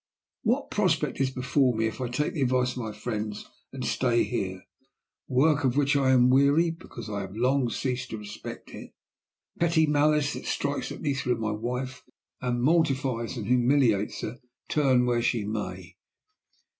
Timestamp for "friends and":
2.91-3.85